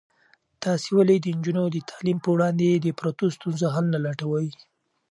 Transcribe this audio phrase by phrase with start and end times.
[0.63, 4.49] تاسې ولې د نجونو د تعلیم په وړاندې د پرتو ستونزو حل نه لټوئ؟